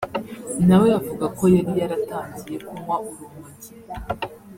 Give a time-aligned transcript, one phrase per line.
[0.67, 3.71] nawe avuga ko yari yaratangiye kunywa urumogi